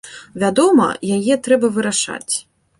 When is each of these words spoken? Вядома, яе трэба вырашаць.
Вядома, 0.43 0.87
яе 1.17 1.39
трэба 1.49 1.73
вырашаць. 1.79 2.35